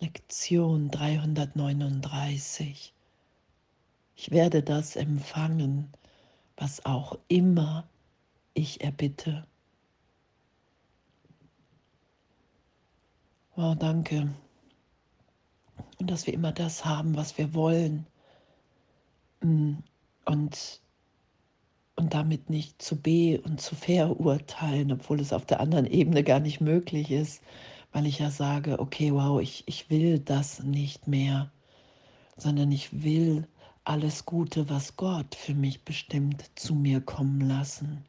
[0.00, 2.92] Lektion 339.
[4.14, 5.90] Ich werde das empfangen,
[6.56, 7.88] was auch immer
[8.52, 9.46] ich erbitte.
[13.54, 14.34] Wow, danke.
[15.98, 18.06] Und dass wir immer das haben, was wir wollen.
[19.40, 19.76] Mm,
[20.26, 20.80] und,
[21.96, 26.40] und damit nicht zu be und zu verurteilen, obwohl es auf der anderen Ebene gar
[26.40, 27.42] nicht möglich ist,
[27.92, 31.50] weil ich ja sage, okay, wow, ich, ich will das nicht mehr,
[32.36, 33.48] sondern ich will
[33.84, 38.04] alles Gute, was Gott für mich bestimmt, zu mir kommen lassen.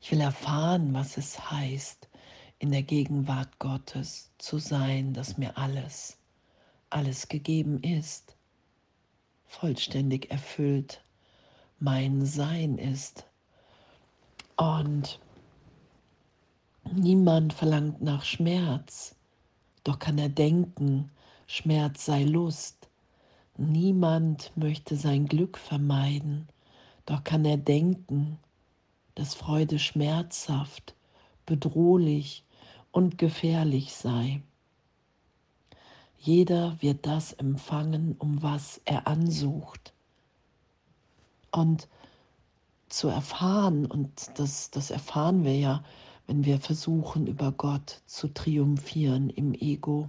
[0.00, 2.08] Ich will erfahren, was es heißt,
[2.58, 6.18] in der Gegenwart Gottes zu sein, dass mir alles,
[6.90, 8.36] alles gegeben ist,
[9.46, 11.02] vollständig erfüllt
[11.78, 13.24] mein Sein ist.
[14.56, 15.18] Und
[16.92, 19.14] niemand verlangt nach Schmerz,
[19.84, 21.10] doch kann er denken,
[21.46, 22.88] Schmerz sei Lust.
[23.56, 26.48] Niemand möchte sein Glück vermeiden,
[27.06, 28.38] doch kann er denken,
[29.14, 30.94] dass Freude schmerzhaft,
[31.46, 32.44] bedrohlich
[32.92, 34.42] und gefährlich sei.
[36.18, 39.92] Jeder wird das empfangen, um was er ansucht.
[41.50, 41.88] Und
[42.88, 45.84] zu erfahren, und das, das erfahren wir ja,
[46.30, 50.08] wenn wir versuchen, über Gott zu triumphieren im Ego.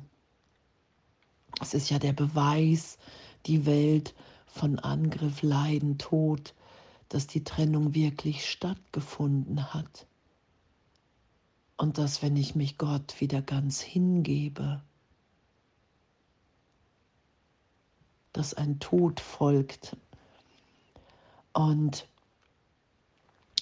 [1.60, 3.00] Es ist ja der Beweis,
[3.48, 4.14] die Welt
[4.46, 6.54] von Angriff, Leiden, Tod,
[7.10, 10.06] dass die Trennung wirklich stattgefunden hat.
[11.76, 14.84] Und dass, wenn ich mich Gott wieder ganz hingebe,
[18.32, 19.98] dass ein Tod folgt.
[21.52, 22.08] Und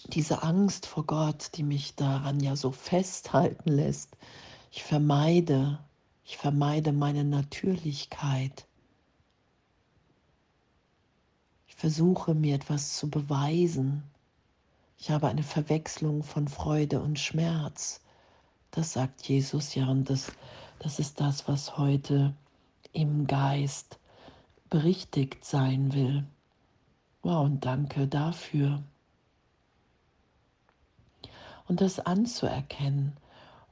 [0.10, 4.18] diese Angst vor Gott, die mich daran ja so festhalten lässt,
[4.72, 5.80] ich vermeide,
[6.24, 8.68] ich vermeide meine Natürlichkeit.
[11.68, 14.04] Ich versuche mir etwas zu beweisen.
[14.98, 18.02] Ich habe eine Verwechslung von Freude und Schmerz.
[18.72, 20.32] Das sagt Jesus ja und das,
[20.80, 22.36] das ist das, was heute
[22.94, 23.98] im Geist
[24.70, 26.26] berichtigt sein will.
[27.24, 28.84] Wow, und danke dafür.
[31.70, 33.16] Und das anzuerkennen,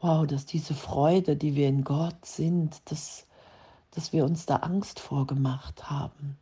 [0.01, 3.25] wow, dass diese Freude, die wir in Gott sind, dass,
[3.89, 6.37] dass wir uns da Angst vorgemacht haben.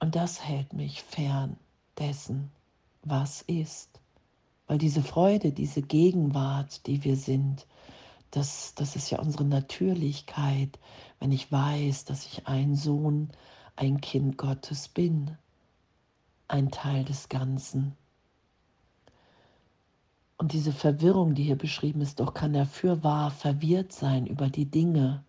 [0.00, 1.58] Und das hält mich fern
[1.98, 2.50] dessen,
[3.02, 4.00] was ist.
[4.66, 7.66] Weil diese Freude, diese Gegenwart, die wir sind,
[8.30, 10.78] das, das ist ja unsere Natürlichkeit,
[11.20, 13.28] wenn ich weiß, dass ich ein Sohn,
[13.76, 15.36] ein Kind Gottes bin,
[16.48, 17.96] ein Teil des Ganzen.
[20.38, 24.70] Und diese Verwirrung, die hier beschrieben ist, doch kann er fürwahr verwirrt sein über die
[24.70, 25.24] Dinge,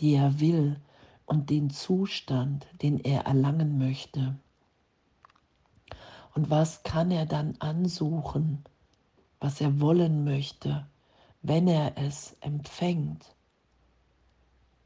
[0.00, 0.80] die er will
[1.26, 4.36] und den Zustand, den er erlangen möchte.
[6.34, 8.64] Und was kann er dann ansuchen,
[9.40, 10.86] was er wollen möchte,
[11.42, 13.34] wenn er es empfängt.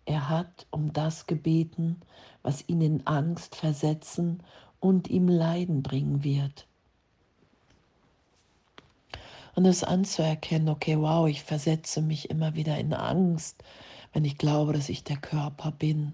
[0.06, 2.00] Er hat um das gebeten,
[2.42, 4.42] was ihn in Angst versetzen
[4.80, 6.66] und ihm Leiden bringen wird.
[9.54, 13.64] Und es anzuerkennen, okay, wow, ich versetze mich immer wieder in Angst,
[14.12, 16.12] wenn ich glaube, dass ich der Körper bin.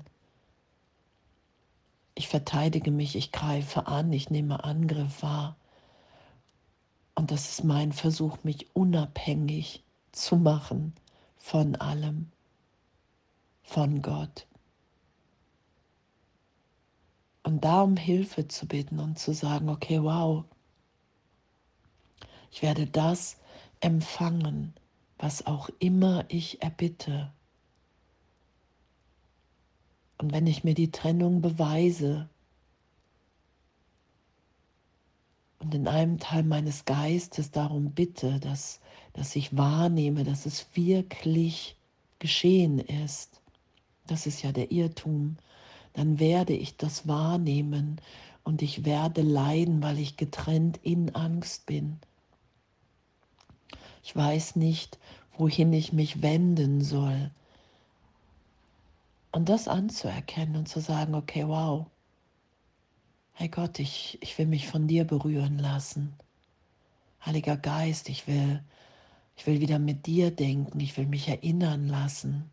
[2.15, 5.57] Ich verteidige mich, ich greife an, ich nehme Angriff wahr.
[7.15, 10.95] Und das ist mein Versuch, mich unabhängig zu machen
[11.37, 12.31] von allem,
[13.63, 14.47] von Gott.
[17.43, 20.45] Und da um Hilfe zu bitten und zu sagen, okay, wow,
[22.51, 23.39] ich werde das
[23.81, 24.75] empfangen,
[25.19, 27.33] was auch immer ich erbitte.
[30.19, 32.29] Und wenn ich mir die Trennung beweise,
[35.63, 38.81] und in einem Teil meines Geistes darum bitte, dass,
[39.13, 41.77] dass ich wahrnehme, dass es wirklich
[42.19, 43.41] geschehen ist,
[44.09, 45.37] das ist ja der Irrtum,
[45.93, 48.01] dann werde ich das wahrnehmen
[48.45, 51.99] und ich werde leiden, weil ich getrennt in Angst bin.
[54.03, 54.99] Ich weiß nicht,
[55.37, 57.31] wohin ich mich wenden soll.
[59.31, 61.87] Und das anzuerkennen und zu sagen, okay, wow,
[63.35, 66.15] Hey Gott, ich, ich will mich von dir berühren lassen.
[67.25, 68.63] Heiliger Geist, ich will,
[69.37, 72.51] ich will wieder mit dir denken, ich will mich erinnern lassen.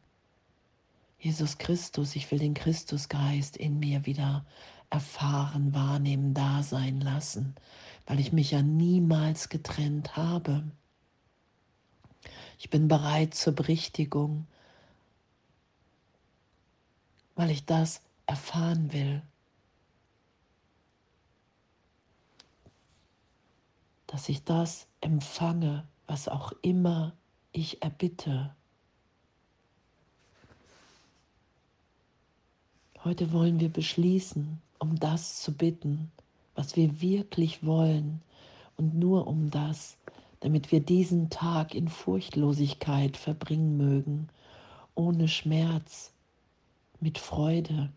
[1.20, 4.46] Jesus Christus, ich will den Christusgeist in mir wieder
[4.90, 7.56] erfahren, wahrnehmen, da sein lassen,
[8.06, 10.64] weil ich mich ja niemals getrennt habe.
[12.58, 14.48] Ich bin bereit zur Berichtigung,
[17.36, 19.22] weil ich das erfahren will.
[24.08, 27.14] Dass ich das empfange, was auch immer
[27.52, 28.56] ich erbitte.
[33.06, 36.12] Heute wollen wir beschließen, um das zu bitten,
[36.54, 38.22] was wir wirklich wollen
[38.76, 39.96] und nur um das,
[40.42, 44.28] damit wir diesen Tag in Furchtlosigkeit verbringen mögen,
[44.96, 46.12] ohne Schmerz,
[47.00, 47.90] mit Freude,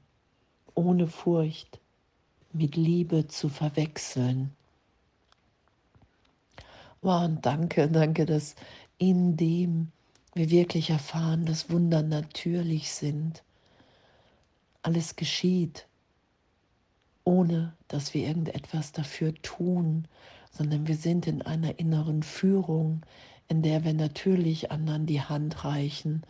[0.74, 1.80] ohne Furcht,
[2.52, 4.52] mit Liebe zu verwechseln.
[7.00, 8.54] Wow, und danke, danke, dass
[8.98, 9.90] in dem
[10.34, 13.42] wir wirklich erfahren, dass Wunder natürlich sind.
[14.82, 15.86] Alles geschieht,
[17.24, 20.08] ohne dass wir irgendetwas dafür tun,
[20.50, 23.02] sondern wir sind in einer inneren Führung,
[23.48, 26.22] in der wir natürlich anderen die Hand reichen,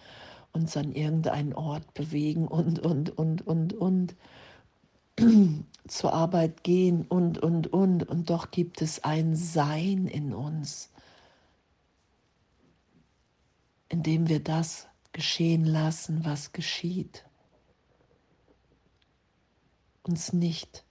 [0.52, 4.16] uns an irgendeinen Ort bewegen und, und, und, und, und
[5.88, 8.08] zur Arbeit gehen und, und, und.
[8.08, 10.90] Und doch gibt es ein Sein in uns,
[13.88, 17.24] in dem wir das geschehen lassen, was geschieht.
[20.02, 20.84] Uns nicht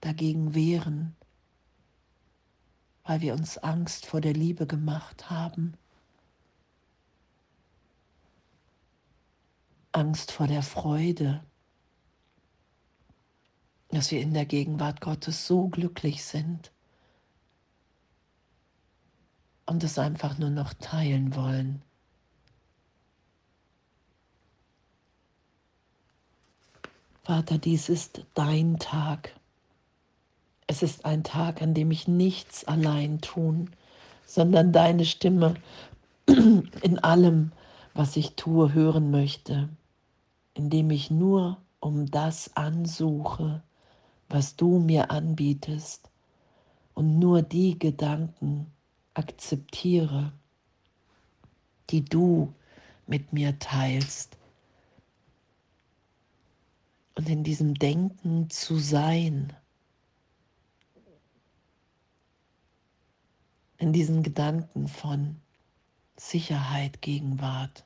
[0.00, 1.16] dagegen wehren,
[3.04, 5.74] weil wir uns Angst vor der Liebe gemacht haben.
[9.92, 11.42] Angst vor der Freude,
[13.88, 16.70] dass wir in der Gegenwart Gottes so glücklich sind
[19.66, 21.82] und es einfach nur noch teilen wollen.
[27.30, 29.36] Vater, dies ist dein Tag.
[30.66, 33.70] Es ist ein Tag, an dem ich nichts allein tun,
[34.26, 35.54] sondern deine Stimme
[36.26, 37.52] in allem,
[37.94, 39.68] was ich tue, hören möchte,
[40.54, 43.62] indem ich nur um das ansuche,
[44.28, 46.10] was du mir anbietest
[46.94, 48.66] und nur die Gedanken
[49.14, 50.32] akzeptiere,
[51.90, 52.52] die du
[53.06, 54.36] mit mir teilst.
[57.20, 59.52] Und in diesem Denken zu sein,
[63.76, 65.38] in diesen Gedanken von
[66.16, 67.84] Sicherheit, Gegenwart,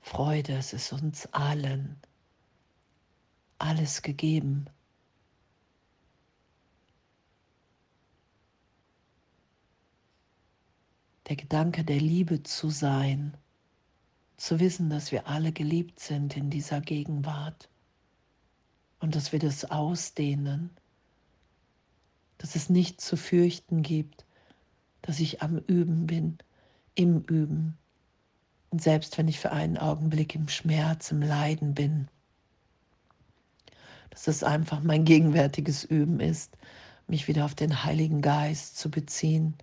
[0.00, 2.00] Freude, es ist uns allen
[3.58, 4.64] alles gegeben.
[11.28, 13.36] Der Gedanke der Liebe zu sein,
[14.42, 17.68] zu wissen, dass wir alle geliebt sind in dieser Gegenwart
[18.98, 20.70] und dass wir das ausdehnen,
[22.38, 24.24] dass es nichts zu fürchten gibt,
[25.00, 26.38] dass ich am Üben bin,
[26.96, 27.78] im Üben.
[28.70, 32.08] Und selbst wenn ich für einen Augenblick im Schmerz, im Leiden bin,
[34.10, 36.58] dass es einfach mein gegenwärtiges Üben ist,
[37.06, 39.54] mich wieder auf den Heiligen Geist zu beziehen,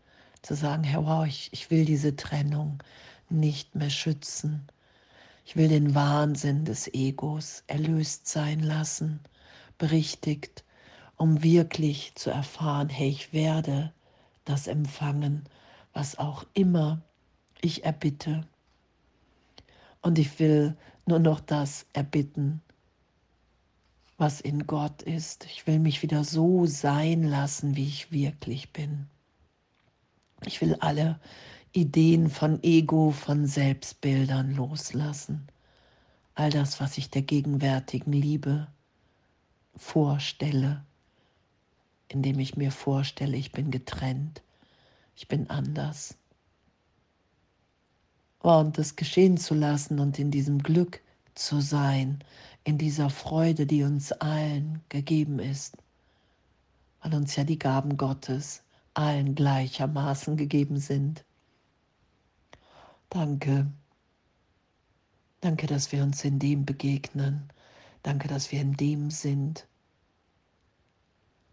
[0.41, 2.81] zu sagen, Herr, wow, ich, ich will diese Trennung
[3.31, 4.67] nicht mehr schützen.
[5.45, 9.19] Ich will den Wahnsinn des Egos erlöst sein lassen,
[9.77, 10.63] berichtigt,
[11.17, 13.91] um wirklich zu erfahren, hey, ich werde
[14.45, 15.45] das empfangen,
[15.93, 17.01] was auch immer
[17.61, 18.47] ich erbitte.
[20.01, 22.61] Und ich will nur noch das erbitten,
[24.17, 25.45] was in Gott ist.
[25.45, 29.07] Ich will mich wieder so sein lassen, wie ich wirklich bin.
[30.45, 31.19] Ich will alle
[31.73, 35.47] Ideen von Ego, von Selbstbildern loslassen.
[36.35, 38.67] All das, was ich der gegenwärtigen Liebe
[39.75, 40.83] vorstelle,
[42.07, 44.41] indem ich mir vorstelle, ich bin getrennt,
[45.15, 46.15] ich bin anders.
[48.41, 51.01] und das geschehen zu lassen und in diesem Glück
[51.35, 52.19] zu sein,
[52.63, 55.77] in dieser Freude, die uns allen gegeben ist,
[57.01, 61.25] weil uns ja die Gaben Gottes allen gleichermaßen gegeben sind.
[63.09, 63.71] Danke.
[65.41, 67.49] Danke, dass wir uns in dem begegnen.
[68.03, 69.67] Danke, dass wir in dem sind.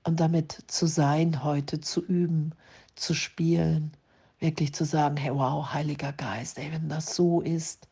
[0.04, 2.54] Und damit zu sein, heute zu üben,
[2.94, 3.92] zu spielen,
[4.38, 7.88] wirklich zu sagen, hey, wow, Heiliger Geist, ey, wenn das so ist,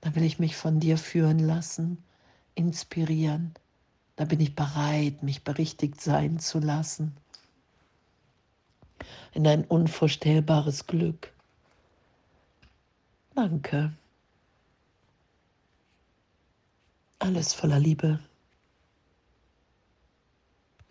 [0.00, 2.04] dann will ich mich von dir führen lassen
[2.54, 3.54] inspirieren.
[4.16, 7.16] Da bin ich bereit, mich berichtigt sein zu lassen.
[9.32, 11.33] In ein unvorstellbares Glück.
[13.34, 13.92] Danke.
[17.18, 18.20] Alles voller Liebe.